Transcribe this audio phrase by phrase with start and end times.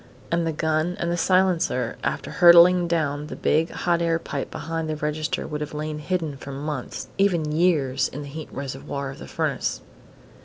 [0.31, 4.95] And the gun and silencer, after hurtling down the big hot air pipe behind the
[4.95, 9.27] register, could have lain hidden for months, even years, in the heat reservoir of the
[9.27, 9.81] furnace.